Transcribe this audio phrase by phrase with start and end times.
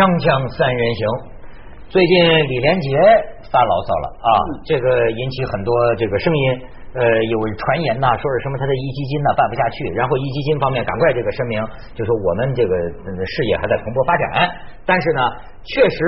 [0.00, 1.02] 锵锵三人行，
[1.92, 2.12] 最近
[2.48, 2.88] 李连杰
[3.52, 4.28] 发牢骚了啊，
[4.64, 5.68] 这个引起很多
[6.00, 6.44] 这个声音。
[6.96, 11.60] 呃，有传言呐，说是什么他的壹基金呢办不下去，然后壹基金方面赶快这个声明，
[11.92, 12.72] 就说我们这个
[13.28, 14.24] 事业还在蓬勃发展。
[14.88, 15.20] 但是呢，
[15.68, 16.00] 确实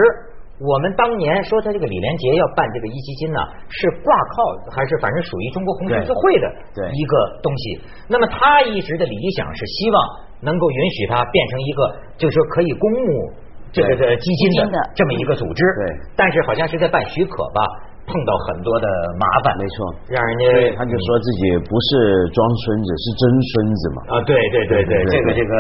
[0.57, 6.49] 我们当年说他这个李连杰要办这个壹基金呢，是挂靠还是反正属于中国红十字会的
[6.97, 7.13] 一个
[7.45, 7.85] 东西。
[8.09, 9.97] 那么他一直的理想是希望
[10.41, 11.81] 能够允许他变成一个，
[12.17, 13.31] 就是说可以公募
[13.73, 15.61] 这个的基金的这么一个组织。
[15.81, 15.83] 对，
[16.15, 17.89] 但是好像是在办许可吧。
[18.03, 23.99] 碰到很多的麻烦，没错，让人家他就说自己不是装孙子，是真孙子嘛。
[24.11, 25.53] 啊，对对对对，这个这个，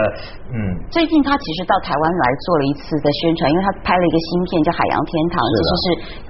[0.51, 0.59] 嗯。
[0.91, 5.85] 最近他其实到台湾来做了一次的宣传，因为他拍了一个新片叫《海洋天堂》，其实是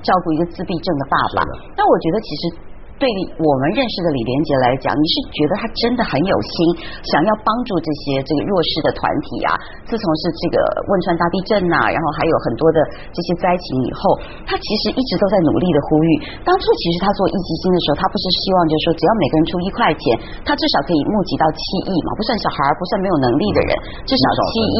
[0.04, 1.38] 照顾一个自闭症的爸爸。
[1.72, 2.71] 但我觉得其实。
[3.00, 6.54] 对我们认识的李连杰来讲，你是觉得他真的很有心，
[7.02, 9.50] 想要帮助这些这个弱势的团体啊。
[9.90, 12.78] 自从是这个汶川大地震呐，然后还有很多的
[13.10, 14.00] 这些灾情以后，
[14.46, 16.08] 他其实一直都在努力的呼吁。
[16.46, 20.02] 当初其实他做一基金的时候，他不是希望就是说只要每个人出一块钱，
[20.46, 23.70] 他至少可以募集到七亿嘛，不算小孩，不算没有能力的人，
[24.06, 24.78] 至少七亿。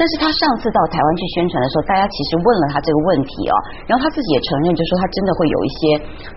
[0.00, 3.54] 但是他上次到台湾去宣传的时候，大家其实问了他这个问题哦，
[3.84, 5.80] 然后他自己也承认，就说他真的会有一些，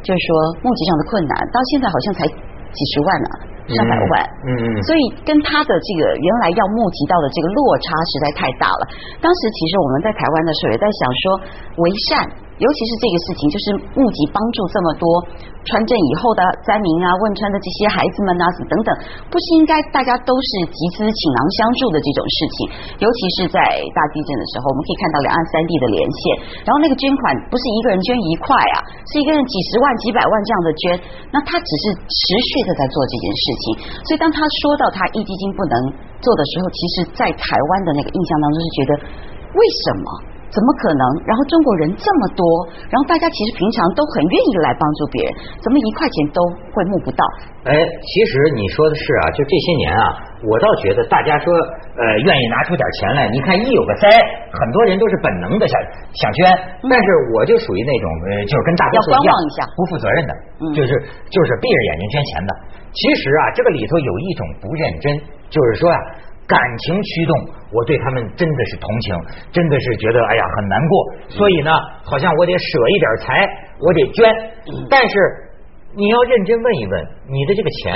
[0.04, 0.28] 就是说
[0.68, 1.03] 募集上的。
[1.10, 3.30] 困难到现在好像才几十万呢，
[3.70, 4.12] 上百万，
[4.44, 8.84] 嗯嗯，所以跟他的这个原来要募集到的这个落差实在太大了。
[9.22, 11.24] 当时其实我们在台湾的时候也在想说，
[11.82, 12.10] 为善。
[12.62, 13.66] 尤其是这个事情，就是
[13.98, 15.06] 募集帮助这么多
[15.66, 18.90] 川震以后的灾民啊，汶川的这些孩子们啊，等等，
[19.32, 22.58] 不是应该大家都是集资倾囊相助的这种事情？
[23.02, 23.58] 尤其是在
[23.98, 26.22] 大地震的时候，我们可以看到两岸三地的连线，
[26.62, 28.78] 然后那个捐款不是一个人捐一块啊，
[29.10, 30.84] 是一个人几十万、几百万这样的捐，
[31.34, 33.64] 那他只是持续的在做这件事情。
[34.06, 35.76] 所以当他说到他壹基金不能
[36.22, 38.92] 做的时候，其实在台湾的那个印象当中是觉得
[39.58, 40.08] 为什么？
[40.54, 41.02] 怎么可能？
[41.26, 42.46] 然后中国人这么多，
[42.94, 47.26] 然后大家其实平常都很愿意来帮助别人，怎么一块钱都会募不到？
[47.66, 50.06] 哎，其实你说的是啊，就这些年啊，
[50.46, 54.14] 我倒觉得大家说呃愿意拿出点钱来，你看一有个灾，
[54.54, 55.74] 很多人都是本能的想
[56.14, 56.46] 想捐，
[56.86, 59.34] 但是我就属于那种呃，就是跟大多数一样
[59.74, 60.32] 不负责任的，
[60.78, 60.92] 就是
[61.34, 62.52] 就是闭着眼睛捐钱的。
[62.94, 65.18] 其实啊，这个里头有一种不认真，
[65.50, 65.98] 就是说啊。
[66.46, 67.34] 感情驱动，
[67.74, 69.16] 我对他们真的是同情，
[69.52, 70.94] 真的是觉得哎呀很难过，
[71.30, 71.72] 所以呢，
[72.06, 73.50] 好像我得舍一点财，
[73.82, 74.30] 我得捐。
[74.90, 75.14] 但是
[75.96, 77.94] 你要认真问一问，你的这个钱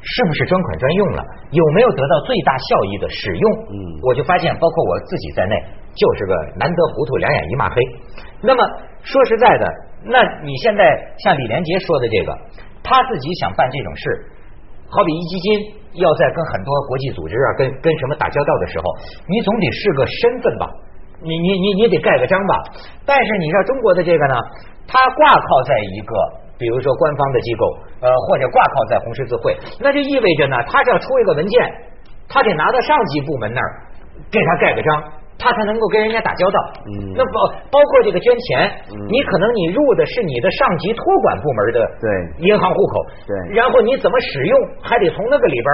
[0.00, 1.22] 是不是专款专用了？
[1.50, 3.52] 有没有得到最大效益的使用？
[3.70, 5.54] 嗯，我就发现，包括我自己在内，
[5.94, 7.74] 就是个难得糊涂，两眼一抹黑。
[8.40, 8.62] 那么
[9.02, 9.66] 说实在的，
[10.04, 10.84] 那你现在
[11.18, 12.38] 像李连杰说的这个，
[12.84, 14.26] 他自己想办这种事，
[14.90, 15.78] 好比一基金。
[15.98, 18.84] 要在跟很多国际组织啊，跟跟什么打交道的时候，
[19.26, 20.70] 你总得是个身份吧？
[21.20, 22.62] 你你你你得盖个章吧？
[23.04, 24.34] 但是你知道中国的这个呢，
[24.86, 26.14] 它挂靠在一个，
[26.56, 31.66] 比如说官方的机构，呃，或者挂靠在红十字会，那就意味着呢，他是要出一个文件，
[32.28, 33.70] 他得拿到上级部门那儿
[34.30, 35.02] 给他盖个章。
[35.38, 36.58] 他才能够跟人家打交道。
[36.90, 37.36] 嗯，那包
[37.70, 38.66] 包括这个捐钱，
[39.06, 42.06] 你可能你入的是你的上级托管部门的对
[42.42, 42.94] 银行户口，
[43.24, 45.68] 对，然后你怎么使用，还得从那个里边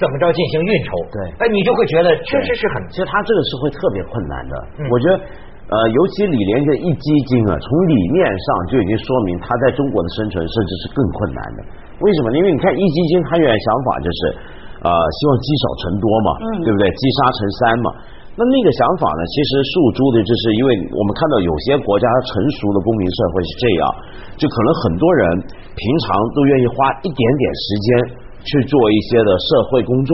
[0.00, 4.54] 怎么着进行运筹，对，哎，你就会觉得确实是很，其实他这个是会特别困难的。
[4.88, 11.58] 我觉得，呃，尤其李连杰一基金啊，从理念上就已经说明他在中国的生存甚至是更困难的。
[12.00, 12.32] 为什么？
[12.32, 14.20] 因为你看一基金，他原来想法就是，
[14.82, 16.28] 呃，希望积少成多嘛，
[16.64, 16.88] 对不对？
[16.88, 17.88] 积沙成山嘛。
[18.32, 19.20] 那那个想法呢？
[19.28, 23.82] 其实诉诸的就是因为我们看到有些国家成熟的公民社会是这样，
[24.40, 25.20] 就可能很多人
[25.76, 27.88] 平常都愿意花一点点时间
[28.40, 30.12] 去做一些的社会工作，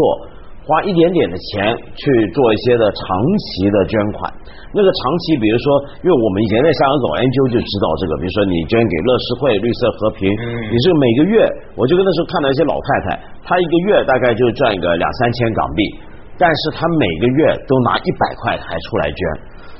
[0.67, 2.03] 花一点点的钱去
[2.35, 3.07] 做一些的长
[3.39, 4.27] 期的捐款。
[4.75, 10.27] 那个长期，比如说，因为我们以前在香港走 NGO 就知道这个，比如说你捐给乐施会、绿色和平，
[10.69, 11.47] 你这个每个月，
[11.79, 13.07] 我就跟那时候看到一些老太太，
[13.47, 16.08] 她一个月大概就赚一个两三千港币。
[16.39, 19.21] 但是他每个月都拿一百块还出来捐，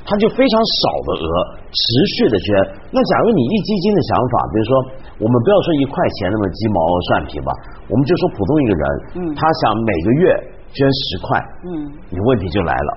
[0.03, 1.25] 他就非常少的额
[1.71, 1.83] 持
[2.19, 2.47] 续的捐。
[2.91, 4.71] 那假如你一基金的想法，比如说
[5.23, 6.77] 我们不要说一块钱那么鸡毛
[7.07, 7.49] 蒜皮吧，
[7.87, 8.83] 我们就说普通一个人，
[9.15, 10.23] 嗯，他想每个月
[10.75, 11.71] 捐十块，嗯，
[12.11, 12.91] 你问题就来了。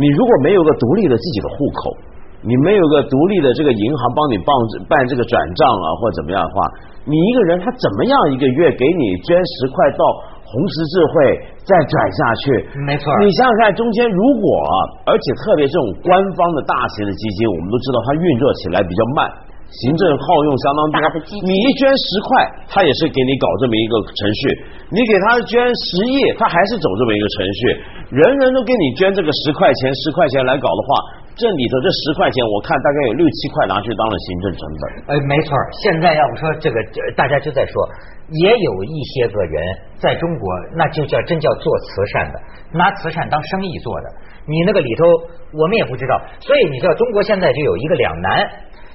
[0.00, 1.92] 你如果没有个独立的自己的户口，
[2.40, 4.48] 你没有个独立的这个银行帮你办
[4.88, 6.64] 办这个转账啊或怎么样的话，
[7.04, 10.04] 你一个人他怎么样一个月给你捐十块到？
[10.44, 11.14] 红十字会
[11.64, 12.44] 再转下去，
[12.84, 13.08] 没错。
[13.24, 14.46] 你想想看，中间如果，
[15.08, 19.24] 而且特别这种官方的大型的基金，我们都知道它运作起来比较慢，
[19.72, 21.00] 行政耗用相当大。
[21.24, 22.28] 你一捐十块，
[22.68, 24.52] 他也是给你搞这么一个程序；
[24.92, 27.60] 你给他捐十亿，他还是走这么一个程序。
[28.12, 30.88] 人人都给你捐这个十块钱、十块钱来搞的话，
[31.32, 34.82] 这里头这十块钱，我看大概有六七块拿去当了行政成本。
[35.10, 36.76] 哎，没错，现在要不说这个，
[37.16, 37.72] 大家就在说，
[38.28, 39.62] 也有一些个人
[39.98, 42.40] 在中国，那就叫真叫做慈善的，
[42.72, 44.08] 拿慈善当生意做的。
[44.46, 45.04] 你那个里头，
[45.52, 46.20] 我们也不知道。
[46.40, 48.48] 所以你知道，中国现在就有一个两难。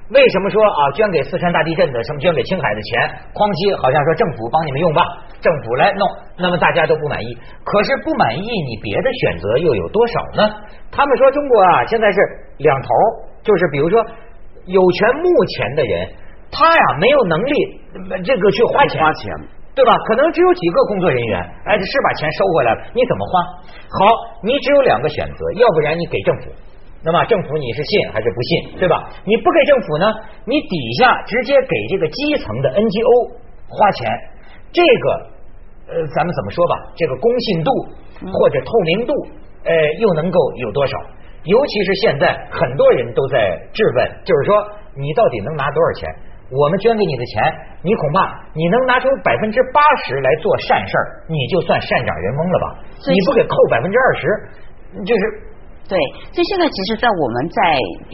[0.09, 2.97] 为什么说啊，捐给四川大地震的，什么捐给青海的钱，
[3.29, 5.05] 哐叽，好像说政府帮你们用吧，
[5.37, 6.01] 政府来弄，
[6.33, 7.29] 那么大家都不满意。
[7.61, 10.41] 可是不满意，你别的选择又有多少呢？
[10.89, 12.17] 他们说中国啊，现在是
[12.57, 12.89] 两头，
[13.45, 14.01] 就是比如说
[14.65, 15.93] 有权目前的人，
[16.51, 17.53] 他呀没有能力
[18.23, 19.31] 这个去花钱，花钱，
[19.75, 19.95] 对吧？
[20.07, 23.41] 可能只有几个工作人员，哎，是把钱收回来了，你怎么花？
[23.87, 24.07] 好，
[24.43, 26.51] 你只有两个选择，要不然你给政府。
[27.01, 29.09] 那么政府你是信还是不信，对吧？
[29.23, 30.13] 你不给政府呢，
[30.45, 33.31] 你底下直接给这个基层的 NGO
[33.69, 34.11] 花钱，
[34.73, 35.07] 这个
[35.87, 36.75] 呃，咱们怎么说吧？
[36.97, 37.71] 这个公信度
[38.33, 39.13] 或者透明度，
[39.63, 40.97] 呃，又能够有多少？
[41.45, 46.09] 尤其是现在很多人都在质问，就是说你到底能拿多少钱？
[46.51, 47.43] 我们捐给你的钱，
[47.81, 52.65] 你恐怕你能拿出百分之八十来做善事儿，你就算善长人翁了吧？
[53.07, 54.27] 你不给扣百分之二十，
[55.05, 55.48] 就是。
[55.89, 55.97] 对，
[56.29, 57.57] 所以现在其实，在我们在，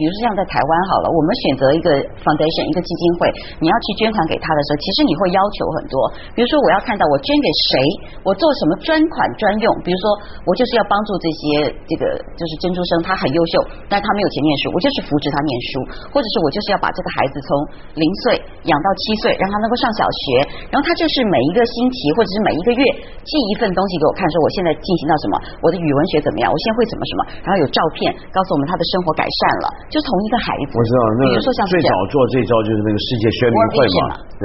[0.00, 1.92] 如说像在台湾好了，我们选择一个
[2.24, 3.28] foundation 一个基金会，
[3.60, 5.94] 你要去捐款给他的时候，其实你会要求很多，
[6.32, 7.76] 比如说我要看到我捐给谁，
[8.24, 10.04] 我做什么专款专用，比如说
[10.48, 13.60] 我就是要帮助这些这个就是珍珠生，他很优秀，
[13.92, 15.84] 但他没有钱念书，我就是扶持他念书，
[16.16, 17.48] 或者是我就是要把这个孩子从
[17.92, 18.40] 零岁
[18.72, 20.24] 养到七岁，让他能够上小学，
[20.72, 22.80] 然后他就是每一个星期或者是每一个月
[23.20, 27.65] 寄一份东西给我看，说我现在进行到什么，我的语文学怎么样，我现在会怎么什么，然后有。
[27.72, 30.76] 照片告诉我们他的生活改善了，就同一个孩子。
[30.76, 33.76] 我知道，那比如说像最早做这招就是那个世界宣明会
[34.06, 34.44] 嘛，对，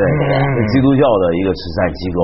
[0.71, 2.19] 基督教的一个慈善机构。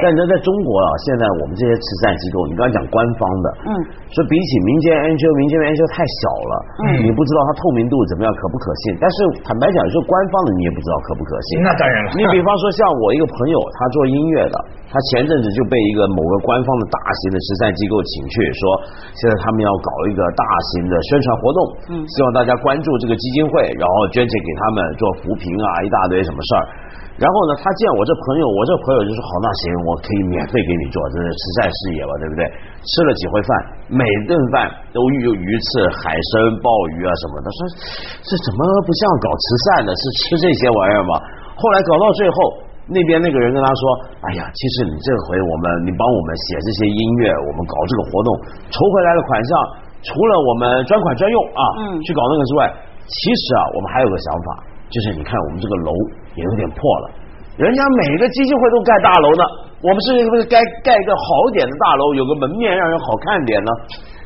[0.00, 3.70] 但是在中国啊，现在我们这些慈善机构，你刚才讲官方的，嗯，
[4.10, 6.54] 说比起民间 NGO，民间 NGO 太小了，
[6.88, 8.96] 嗯，你不知道它透明度怎么样，可不可信。
[8.98, 11.60] 但是坦白讲，说官方的你也不知道可不可信。
[11.62, 12.08] 那当然了。
[12.16, 14.56] 你比方说像我一个朋友，他做音乐的，
[14.92, 18.60] 他前阵子就被一个某个官方的大型的慈善机构请去，说
[19.16, 21.58] 现在他们要搞一个大型的宣传活动，
[21.88, 26.64] 嗯，希望大家关注这个基金会，然后捐钱给他们做扶贫啊，一大堆什么事儿。
[27.20, 32.44] 然后呢，他见我这朋友，我这朋友就说好，那行，我可以免费给你做，这是慈善事业吧，对不对？
[32.84, 33.48] 吃了几回饭，
[33.88, 36.32] 每顿饭都有鱼翅、海参、
[36.64, 37.40] 鲍鱼啊什么。
[37.44, 37.58] 他说
[38.24, 41.12] 这怎么不像搞慈善的，是吃这些玩意儿吗？
[41.52, 42.36] 后来搞到最后，
[42.90, 43.82] 那边那个人跟他说，
[44.26, 48.28] 哎呀，其实你这回我们，你帮我们写这些音乐，我们搞这个活动，
[48.70, 49.50] 筹回来的款项，
[50.02, 52.60] 除了我们专款专用啊，嗯，去搞那个之外，
[53.06, 54.48] 其实啊，我们还有个想法。
[54.92, 55.90] 就是你看我们这个楼
[56.36, 57.10] 也有点破了，
[57.56, 59.44] 人家每个基金会都盖大楼呢，
[59.80, 61.24] 我们是不是该盖一个好
[61.54, 63.70] 点的大楼，有个门面让人好看点呢？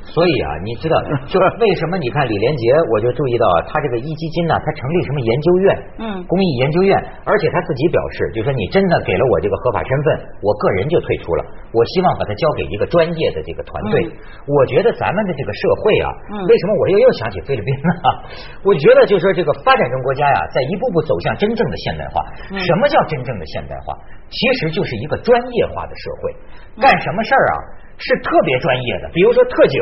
[0.06, 0.94] 所以啊，你知道，
[1.26, 2.62] 就是为什么你看李连杰，
[2.94, 5.67] 我就注意到他这个壹基金呢，他成立什么研究院，
[5.99, 6.94] 嗯，公益研究院，
[7.26, 10.06] 而且他自己表示，就说你真的给了我这个合法身份，
[10.41, 11.43] 我个人就退出了，
[11.75, 14.06] 我希望把它交给一个专业的这个团队。
[14.47, 16.06] 我觉得咱们的这个社会啊，
[16.47, 17.91] 为什么我又又想起菲律宾呢？
[18.62, 22.23] 我觉得就说这个发展中国家呀，在一步步走向真正的现代化。
[22.63, 23.91] 什么叫真正的现代化？
[24.31, 26.34] 其实就是一个专业化的社会，
[26.82, 27.56] 干什么事儿啊？
[27.98, 29.81] 是特别专业的，比如说特警，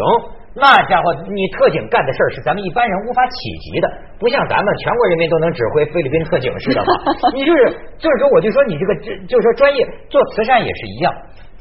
[0.54, 6.94] 那家伙你特警干的事儿是咱们一般人无法企及的，不像咱们全国人民都能指挥菲律宾特警似的嘛。
[7.34, 7.60] 你就是
[7.98, 11.12] 就是说，我就说你这个就就是说专业做慈善也是一样，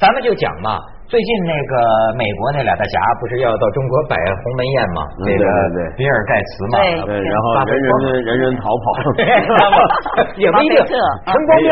[0.03, 0.75] 咱们就讲嘛。
[1.07, 1.73] 最近那个
[2.17, 4.99] 美国那俩大侠不是要到中国摆鸿门宴吗？
[5.23, 5.43] 那个
[5.95, 8.85] 比尔盖茨嘛，对，然后人人人人逃跑，
[10.35, 10.75] 也不一定。
[11.31, 11.71] 陈光标，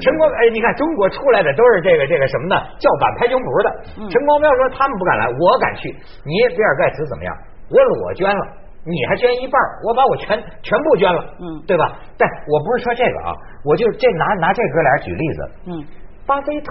[0.00, 2.56] 陈光哎，你看中国出来的都是这个这个什么呢？
[2.78, 3.68] 叫板拍胸脯的。
[4.08, 5.90] 陈光标说他们不敢来，我敢去。
[6.24, 7.30] 你比尔盖茨怎么样？
[7.68, 8.42] 我裸捐了，
[8.86, 11.90] 你还捐一半，我把我全全部捐了，嗯，对吧？
[12.16, 13.34] 但我不是说这个啊，
[13.66, 15.70] 我就这拿拿这哥俩举例子，嗯，
[16.22, 16.70] 巴菲特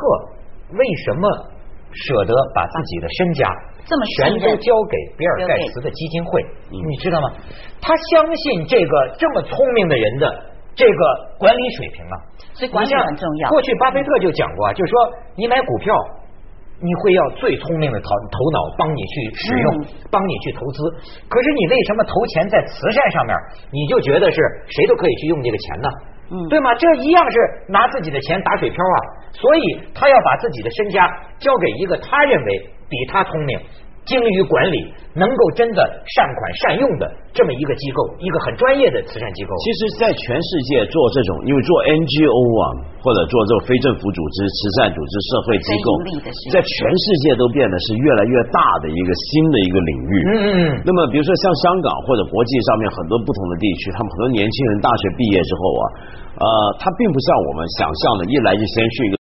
[0.71, 1.55] 为什么？
[1.95, 3.47] 舍得把自己的身家
[3.87, 7.31] 这么全都交给比尔盖茨的基金会，你知道吗？
[7.79, 10.27] 他相信这个这么聪明的人的
[10.75, 11.01] 这个
[11.39, 12.15] 管理水平啊，
[12.51, 13.47] 所以管理很重要。
[13.47, 15.95] 过去巴菲特就讲过，啊就是说你买股票，
[16.81, 20.83] 你会要最聪明的头头脑帮你去使用，帮你去投资。
[21.29, 23.33] 可是你为什么投钱在慈善上面，
[23.71, 24.35] 你就觉得是
[24.67, 25.87] 谁都可以去用这个钱呢？
[26.27, 26.75] 嗯，对吗？
[26.75, 27.37] 这一样是
[27.69, 28.97] 拿自己的钱打水漂啊！
[29.35, 29.61] 所以
[29.93, 31.05] 他要把自己的身家
[31.39, 32.49] 交给一个他认为
[32.89, 33.59] 比他聪明、
[34.05, 34.77] 精于管理，
[35.17, 39.51] 能够真的善款善用的这么一个机构，一个很专业的慈善机构。
[39.65, 42.29] 其实，在全世界做这种，因为做 NGO
[42.61, 42.63] 啊，
[43.01, 45.89] 或者做这种非政府组织、慈善组织、社会机构，
[46.53, 50.13] 在全世界都变得是越来越大的一个新的一个领域。
[50.29, 50.53] 嗯嗯。
[50.85, 55.83] 那么，比如说像香港或者国际上面很多不同的地区，他们很多年轻人大学毕业之后啊，
[56.37, 56.45] 呃，
[56.77, 59.24] 他并不像我们想象的，一来就先去一个。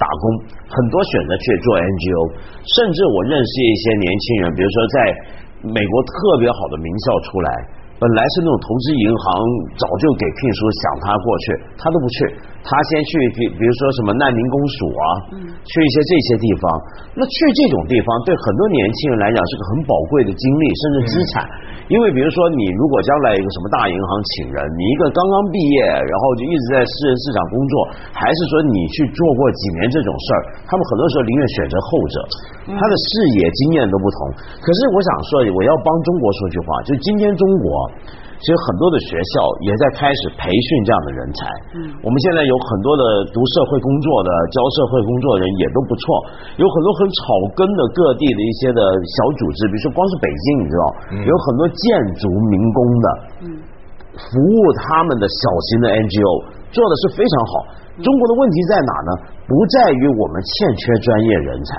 [0.00, 0.24] 打工
[0.64, 2.32] 很多选择去做 NGO，
[2.64, 4.96] 甚至我认识一些年轻人，比如说在
[5.68, 7.48] 美国特别好的名校出来，
[8.00, 9.24] 本来是那种投资银行
[9.76, 11.44] 早就给聘书想他过去，
[11.76, 12.16] 他都不去，
[12.60, 15.04] 他先去比比如说什么难民公署啊，
[15.64, 16.64] 去一些这些地方，
[17.16, 21.48] 那去这种地方对很多年轻人来讲是个很宝贵的经历，甚至资产。
[21.90, 27.74] 因为比如说，你如果将来一个什么大银行请人，你一个刚刚毕业，然后就一直在私人市场工作，
[28.14, 30.40] 还是说你去做过几年这种事儿，
[30.70, 32.16] 他们很多时候宁愿选择后者，
[32.70, 33.08] 他的视
[33.42, 34.18] 野经验都不同。
[34.62, 37.66] 可是我想说，我要帮中国说句话，就今天中国。
[38.40, 39.32] 其实很多的学校
[39.68, 41.38] 也在开始培训这样的人才。
[41.76, 43.04] 嗯，我们现在有很多的
[43.36, 46.02] 读社会工作的、教社会工作的人也都不错，
[46.56, 47.20] 有很多很草
[47.52, 50.84] 根的各地的一些的小组织，比如说光是北京，你知道，
[51.20, 51.84] 有很多建
[52.16, 53.06] 筑民工的，
[53.44, 53.46] 嗯，
[54.16, 56.32] 服务他们的小型的 NGO
[56.72, 57.52] 做的是非常好。
[58.00, 59.10] 中国的问题在哪呢？
[59.44, 60.48] 不在于我们欠
[60.80, 61.70] 缺专业人才。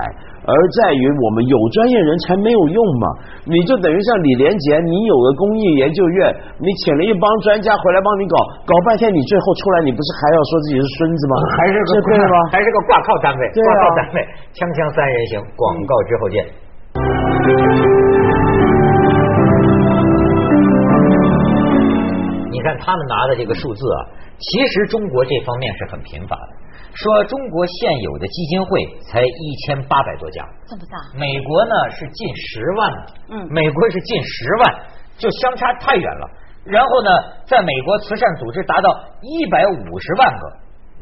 [0.42, 3.06] 而在于我们有专业人才没有用嘛？
[3.46, 11.34] 你就等于像李连杰，你有个公益研究院，你请了一帮专家回来帮你搞，搞半天你最后出来，你不是还要说自己是孙子吗？
[11.54, 12.36] 还是个对吗？
[12.50, 13.42] 还是个挂靠单位？
[13.54, 14.18] 挂靠单位，
[14.50, 16.42] 锵锵三人行，广告之后见。
[22.50, 23.98] 你看他们拿的这个数字啊，
[24.38, 26.61] 其实中国这方面是很贫乏的。
[26.94, 31.18] 说中国现有的基金会才一千八百多家，这么大。
[31.18, 32.92] 美国呢是近十万，
[33.30, 34.74] 嗯，美国是近十万，
[35.16, 36.30] 就相差太远了。
[36.64, 37.10] 然后呢，
[37.44, 38.88] 在美国慈善组织达到
[39.20, 40.44] 一百五十万个，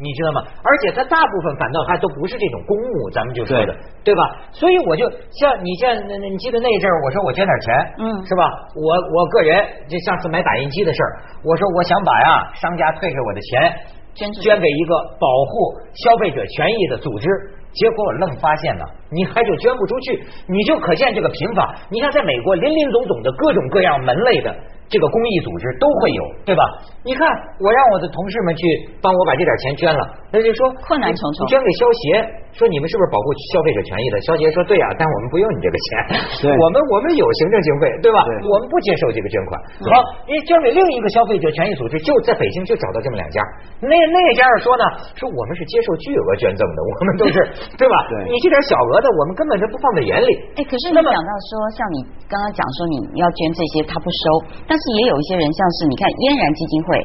[0.00, 0.41] 你知道吗？
[0.65, 4.23] 而且它大部分反倒还都不是这种公募，咱们就说的，对吧？
[4.53, 8.49] 所以我就像你像你记得那一阵儿我说我捐点钱，嗯，是吧？
[8.73, 11.11] 我我个人就上次买打印机的事儿，
[11.45, 14.00] 我说我想把呀商家退给我的钱。
[14.14, 17.29] 捐捐给一个保护消费者权益的组织，
[17.73, 21.75] 结果我愣发现了，你还就捐不出去，你就可见这个贫乏。
[21.90, 24.55] 你看，在美国林林总总的各种各样门类的。
[24.91, 26.63] 这个公益组织都会有，对吧？
[27.07, 27.23] 你看，
[27.63, 28.63] 我让我的同事们去
[29.01, 30.03] 帮我把这点钱捐了，
[30.35, 31.47] 那就说困难重重。
[31.47, 32.03] 捐给消协，
[32.53, 34.19] 说你们是不是保护消费者权益的？
[34.27, 38.19] 消协说对啊，但我们不用你这个钱，我们我们有行政经费，对吧？
[38.51, 39.55] 我们不接受这个捐款。
[39.95, 43.39] 好，你捐给另一个消费者权益组织，就在北京就找到这么两家，
[43.79, 47.39] 那那家说呢，说我们是接受巨额捐赠的，我们都是
[47.79, 47.95] 对吧？
[48.27, 50.31] 你这点小额的，我们根本就不放在眼里。
[50.59, 51.99] 哎，可是你讲到说，像你
[52.31, 54.23] 刚刚讲说你要捐这些，他不收，
[54.71, 54.73] 但。
[54.81, 56.97] 是也有一些人，像是你看嫣然基金会，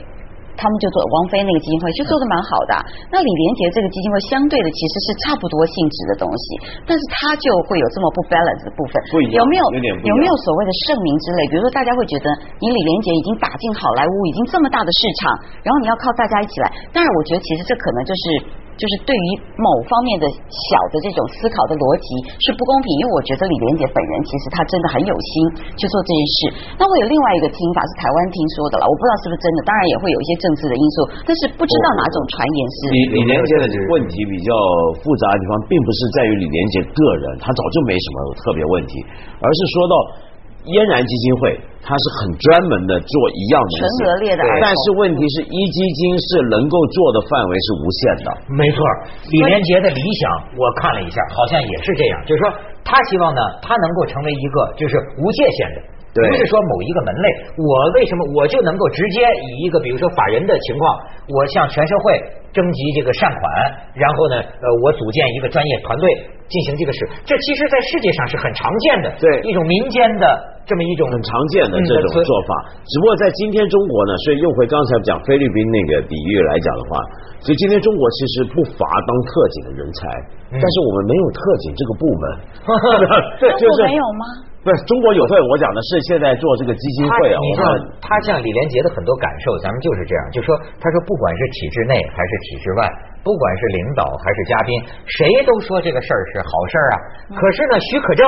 [0.55, 2.74] 他们就做王菲那个基金会，就做的蛮好的。
[3.12, 6.46] 那李连杰这个基金会，相对的其实是差不多性质的东西，
[6.88, 8.96] 但是他就会有这么不 balance 的部分。
[9.12, 9.63] 有没有
[10.08, 11.51] 有没有所谓的盛名之类？
[11.51, 12.32] 比如说，大家会觉得
[12.63, 15.36] 你李连杰已经打进好莱坞，已经这么大的市场，
[15.67, 16.72] 然后你要靠大家一起来。
[16.96, 18.63] 当然，我觉得其实这可能就是。
[18.75, 22.08] 就是对于某方面的小的这种思考的逻辑
[22.44, 25.32] 是不公平，因为我觉得李连杰本人其实他真的很有心
[25.79, 26.38] 去做这件事。
[26.75, 32.79] 那我有另外一个听法是台湾听说的了，我不知道是不是真的，当然也会有一些政治的因素，但是不知道哪种传言是。
[32.91, 33.65] 李李连杰的
[33.96, 34.51] 问题比较
[35.00, 39.00] 复杂的地方，并不是在于李连杰个人，他早就没什么特别问题，
[39.39, 39.96] 而是说到。
[40.65, 41.53] 嫣然基金会，
[41.86, 48.27] 它是很专门的做一样的纯恶劣的，但是问题是一基金是能够做的范围是无限的。
[48.50, 48.77] 没错，
[49.29, 52.50] 李连杰的理想我看了一下，好像也是这样，就是说
[52.84, 55.77] 他希望呢，他能够成为一个就是无界限的，
[56.17, 57.27] 不是说某一个门类。
[57.57, 60.98] 我为什么我就能够直接以一个比如说法人的情况，
[61.29, 62.19] 我向全社会
[62.55, 63.43] 征集这个善款，
[64.00, 66.07] 然后呢，呃，我组建一个专业团队。
[66.45, 70.29] 进行这个事，这其实，在世界上是很常见的，对一种民间的
[70.62, 72.69] 这么一种很常见的这种做法。
[72.85, 77.01] 只不过在今天中国呢，所以用回刚才讲菲律宾那个比喻来讲的话，
[77.41, 80.05] 所以今天中国其实不乏当特警的人才，
[80.53, 82.24] 但是我们没有特警这个部门。
[83.41, 84.24] 对，就是没有吗？
[84.65, 87.38] 不是中国有会，我讲的是现在做这个基金会啊。
[87.38, 87.62] 你像
[88.01, 92.81] 他像李连杰的很多感受，咱们就是这样，就说他说不管是体制内还是体制外，
[93.22, 94.69] 不管是领导还是嘉宾，
[95.05, 96.95] 谁都说这个事儿是好事儿啊。
[97.38, 98.25] 可是呢，许可证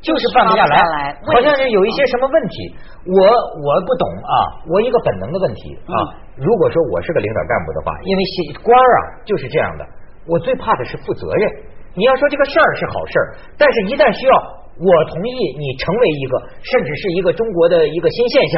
[0.00, 2.72] 就是办不下来，好像是有一些什么问题。
[3.12, 3.20] 我
[3.60, 6.16] 我不懂啊，我一个本能的问题啊。
[6.40, 8.20] 如果说我是个领导干部的话，因为
[8.64, 9.84] 官儿啊就是这样的，
[10.24, 11.44] 我最怕的是负责任。
[11.92, 13.26] 你要说这个事儿是好事儿，
[13.60, 14.61] 但是一旦需要。
[14.78, 18.54] 我同意你成为一个，甚至是一个中国的一个新现象。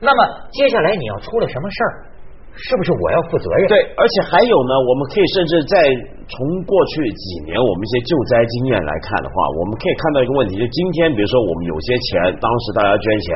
[0.00, 0.20] 那么
[0.52, 1.92] 接下来你要出了什么事儿，
[2.52, 3.68] 是不是我要负责任？
[3.68, 5.76] 对，而且还有呢，我们可以甚至在
[6.28, 6.36] 从
[6.68, 13.28] 过去几年我们一些救灾经验来看的话，我们可以看到一个问题，就今天比如说我们有些钱，当时大家捐钱。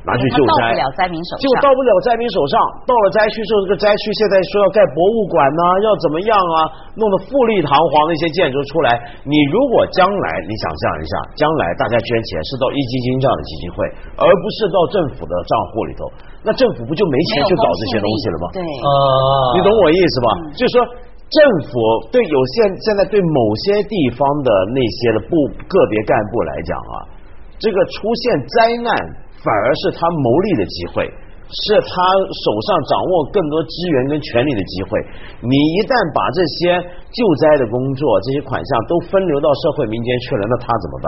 [0.00, 2.56] 拿去救灾，到不了灾民手上，就到不了灾民手上。
[2.88, 6.56] 到了灾区之后，这个灾区现在说要盖博物馆呢，要怎么样啊？
[6.96, 8.96] 弄得富丽堂皇的一些建筑出来。
[9.28, 13.76] 你如果将来你想象一下，将来大家捐钱是到一基金这样的基金会，
[14.16, 16.08] 而不是到政府的账户里头，
[16.40, 18.46] 那政府不就没钱去搞这些东西了吗？
[18.56, 20.28] 对，你懂我意思吧？
[20.56, 20.76] 就是说，
[21.28, 21.38] 政
[21.68, 21.76] 府
[22.08, 25.36] 对有现现在对某些地方的那些的部
[25.68, 26.94] 个别干部来讲啊，
[27.60, 29.28] 这个出现灾难。
[29.42, 31.12] 反而是他谋利的机会。
[31.50, 31.90] 是他
[32.30, 34.90] 手上掌握更多资源跟权力的机会。
[35.42, 36.78] 你一旦把这些
[37.10, 41.06] 救灾的工作、这些款项都分流到社会民间去了，那他怎么办？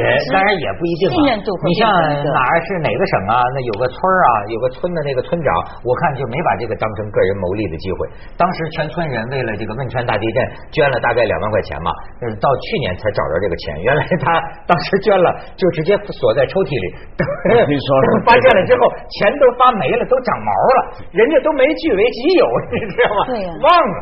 [0.00, 0.02] 也
[0.32, 1.12] 当然也不一定。
[1.12, 3.36] 信任度你像哪儿是哪个省啊？
[3.52, 5.48] 那有个村啊，有个村的那个村长，
[5.84, 8.08] 我看就没把这个当成个人谋利的机会。
[8.40, 10.36] 当时全村人为了这个汶川大地震
[10.72, 11.92] 捐了大概两万块钱嘛，
[12.40, 13.76] 到去年才找着这个钱。
[13.84, 16.88] 原来他当时捐了，就直接锁在抽屉里。
[17.68, 17.88] 你说
[18.24, 18.88] 发现了之后，
[19.20, 19.65] 钱都发。
[19.72, 23.26] 没了，都长毛了，人家都没据为己有， 你知道吗？
[23.26, 23.96] 对呀，忘了，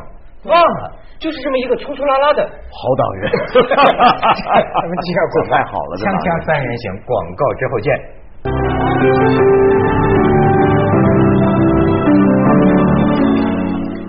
[0.46, 3.30] 忘了，就是这么一个粗粗拉拉的好党员。
[3.68, 7.88] 咱们接着广告，太好了，锵锵三人行，广告之后见。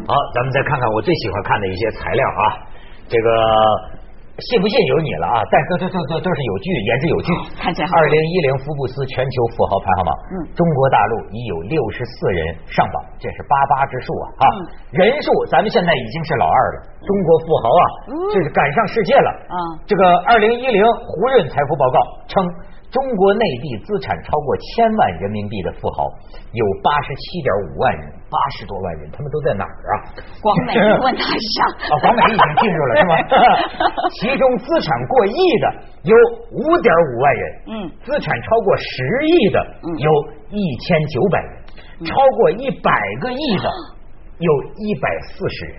[0.07, 2.43] 好，咱们再看看我最喜欢看的一些材料啊，
[3.07, 3.94] 这个。
[4.35, 5.39] 信不信由你了啊！
[5.47, 7.29] 但都都都都都是有据，言之有据。
[7.55, 14.25] 看起来二零一零福布斯全球富豪排行榜，嗯，中国大陆已有六十四人上榜，这是八八之数啊！
[14.35, 14.45] 啊，
[14.91, 16.77] 人数咱们现在已经是老二了。
[16.99, 17.83] 中国富豪啊，
[18.33, 19.55] 这是赶上世界了啊！
[19.87, 22.43] 这个二零一零胡润财富报告称。
[22.95, 26.07] 中国内地资产超过千万人民币的富豪
[26.55, 29.93] 有八十七点五万人，八十多万人，他们都在哪儿啊？
[30.39, 30.71] 广美
[31.03, 33.13] 问他一下啊，广美已经进入了是吗？
[34.15, 35.65] 其中资产过亿的
[36.07, 36.15] 有
[36.55, 39.57] 五点五万人，嗯，资产超过十亿的
[39.99, 40.09] 有
[40.55, 41.51] 一千九百人，
[42.07, 43.67] 超过一百个亿的
[44.39, 45.75] 有一百四十人，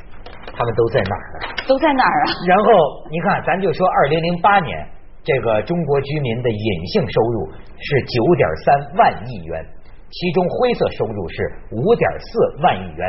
[0.53, 1.41] 他们都在哪儿？
[1.67, 2.45] 都在哪儿啊？
[2.47, 2.69] 然后
[3.09, 4.87] 你看，咱就说二零零八年。
[5.27, 9.59] 这个中国居民的隐性收入是九点三万亿元，
[10.07, 11.37] 其中灰色收入是
[11.75, 13.03] 五点四万亿元。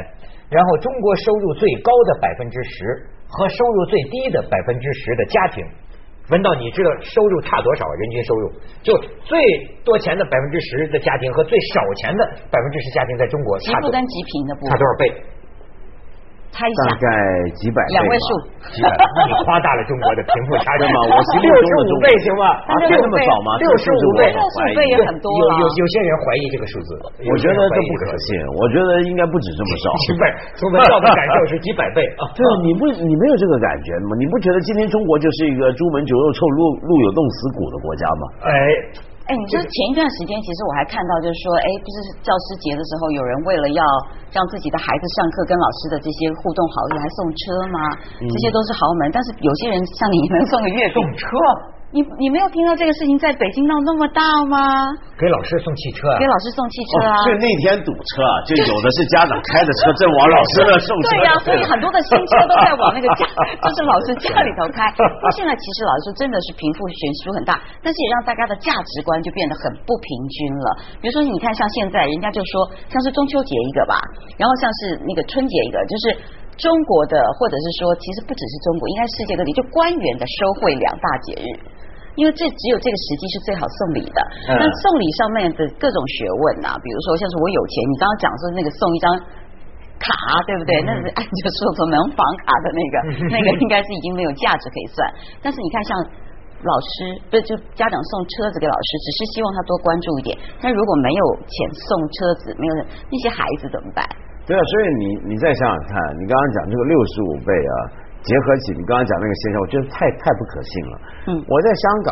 [0.50, 5.62] 然后中国收入最高的百分之十和收入最低的百分之十的家庭，
[6.32, 7.86] 文道，你知道收入差多少？
[7.86, 8.52] 人均收入
[8.82, 9.38] 就最
[9.86, 15.37] 多钱的百分之十的家庭和最少钱的百分之十家庭，在中国差不跟极贫的差多少倍？
[16.58, 17.06] 大概
[17.54, 18.28] 几百两位数，
[18.82, 20.98] 那你夸大了中国的贫富差距吗？
[21.14, 22.44] 我心目中的五倍行吗？
[22.82, 23.50] 这么早吗？
[23.62, 26.90] 六十五倍，六十五倍也很多有有有些人怀疑这个数字，
[27.30, 28.28] 我觉得这不可信。
[28.58, 29.86] 我觉得应该不止这么少。
[30.02, 30.24] 几倍，
[30.58, 32.26] 从文道的感受是几百倍啊！
[32.34, 34.18] 对啊，你不你没有这个感觉吗？
[34.18, 38.24] 你不觉得今天中国就是一个朱门酒肉臭、路路有冻死骨的国家吗？
[38.50, 38.52] 哎。
[39.28, 43.84] 哎，你说前一段时间，其实我还看到，就是说，哎，不是教师节的时候，有人为了要
[44.32, 47.80] 让自己的孩子上课跟老师的这些互动好，还送车吗？
[48.24, 51.28] 这些都是豪门，但是有些人像你能送个月送车。
[51.88, 54.20] 你你没有听到这个事情在北京闹那么大
[54.52, 54.92] 吗？
[55.16, 57.16] 给老师送汽车，给老师送汽车啊！
[57.24, 61.16] 所以那天堵车，就有的是家长开着车正往老师那送车。
[61.16, 63.24] 对呀，所以 很多的新车都在往那个家，
[63.64, 64.84] 就是老师家里头开。
[65.00, 70.68] 那现在其实老师说真的是贫富悬殊很大，但是也让大家的价值观就变得很不平均了。
[71.00, 73.96] 比如说，你看像现在人家就说，像是中秋节一个吧，
[74.36, 76.20] 然后像是那个春节一个，就是
[76.60, 81.48] 中国的，或者是说，其实不只是中国，应该世界各地就官员的收贿两大节日。
[82.18, 84.20] 因为这只有这个时机是最好送礼的。
[84.50, 89.06] 那送礼上面的各种学问啊，比如说像是我有钱，你刚刚讲说那个送一张
[90.02, 90.10] 卡，
[90.50, 90.82] 对不对？
[90.82, 92.96] 那是按照说说能房卡的那个，
[93.30, 94.98] 那个应该是已经没有价值可以算。
[95.46, 95.94] 但是你看，像
[96.66, 100.34] 老师不是就家长送车子给老师，只是希望他多关注一点。
[100.58, 104.02] 但如果没有钱送车子，没有那些孩子怎么办？
[104.50, 107.74] 对啊，所以你你再想想看，你刚刚讲这个六十五倍啊。
[108.24, 110.94] 结合起你刚刚讲那个现象，我觉得太太不可信了。
[111.28, 112.12] 嗯，我在香港，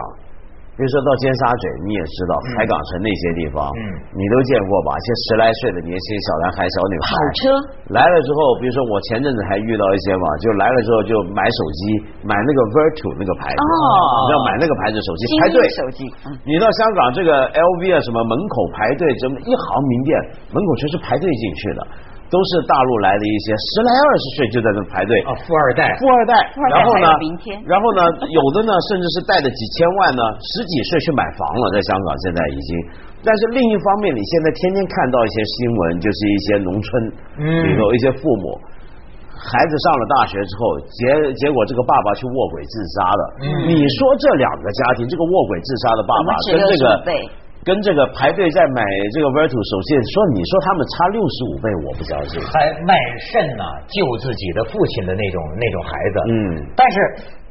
[0.76, 4.96] 比如说到尖沙咀，你也知道海港城那些地方，嗯，你都见过吧？
[4.96, 7.40] 一些十来岁的年轻小男孩、小女孩，跑车
[7.96, 11.82] 来了之后，比如说我前阵子还遇到一些嘛，就来了之后就买手机，
[12.28, 16.00] 买那个 Virtu 那个牌子，哦，要买那个牌子手机，排队手机。
[16.48, 20.12] 你到香港这个 LV 啊什么门口排队，怎么一行名店
[20.52, 21.82] 门口全是排队进去的。
[22.36, 26.36] 都都是大陆来的一些十来二十岁就在那排队啊，富二代，富二代，
[26.68, 27.08] 然后呢，
[27.64, 32.70] 然后呢，有的呢，甚至是带着几千万呢，十几岁去买房了，在香港现在已经。
[33.24, 36.92] 但是另一方面，你现在天天看到一些新闻，就是一些农村
[37.64, 38.60] 里头一些父母，
[39.32, 40.60] 孩子上了大学之后，
[40.92, 43.24] 结结果这个爸爸去卧轨自杀了。
[43.64, 46.84] 你说这两个家庭，这个卧轨自杀的爸爸跟这个。
[47.66, 48.80] 跟这个排队在买
[49.12, 52.38] 这个 Virtu 手机说，你说他们差六十五倍，我不相信。
[52.46, 52.94] 还卖
[53.34, 56.16] 肾呢，救自己的父亲的那种那种孩子。
[56.30, 56.34] 嗯，
[56.78, 56.96] 但是。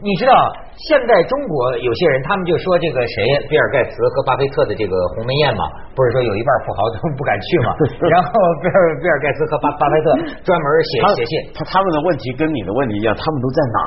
[0.04, 0.36] 你知道
[0.76, 5.64] 现在中国有些人，他们就说这个谁，比尔盖茨和巴菲特的这个鸿门宴嘛，
[5.96, 7.72] 不是说有一半富豪都不敢去嘛？
[8.12, 8.28] 然后
[8.60, 10.12] 比尔比尔盖茨和巴巴菲特
[10.44, 13.78] 专门写写信，他他们的问题跟你的问题一样，他们都在哪？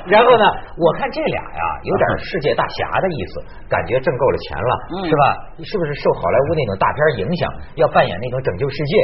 [0.08, 0.44] 然后呢，
[0.80, 4.72] 我看这俩呀，有点世界大侠的意思，感觉挣够了钱了，
[5.04, 5.24] 是吧？
[5.60, 8.94] 是不是受好莱坞那种大片影响，要扮演那种拯救世界，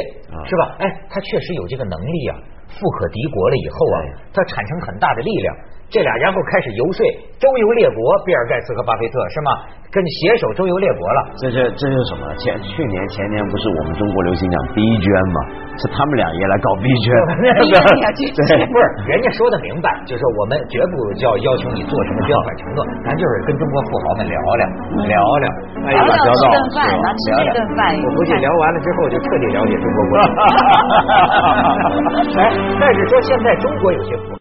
[0.49, 0.73] 是吧？
[0.81, 2.35] 哎，他确实有这个能力啊。
[2.67, 3.97] 富可敌国了以后啊，
[4.33, 5.55] 它产生很大的力量。
[5.89, 6.99] 这俩然后开始游说
[7.39, 9.51] 周游列国，比尔盖茨和巴菲特是吗？
[9.87, 11.19] 跟携手周游列国了。
[11.39, 12.27] 这是这是什么？
[12.35, 15.39] 前去年前年不是我们中国流行讲逼捐吗？
[15.79, 17.07] 是他们俩也来搞逼捐。
[18.35, 24.67] 对，不是人家说的明白，就是我们绝不叫要求你做什么捐款承诺，咱就是跟中国富豪们聊聊
[25.07, 25.47] 聊聊，
[25.87, 26.83] 聊聊吃顿饭，
[27.23, 27.95] 吃一顿饭。
[27.95, 30.35] 我估计聊完了之后就彻底了解中国国情。
[32.43, 34.35] 哎，但是说现在中国有些富。